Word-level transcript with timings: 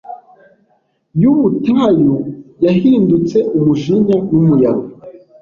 yubutayu 1.21 2.15
yahindutse 2.65 3.37
umujinya 3.57 4.17
Numuyaga 4.29 4.87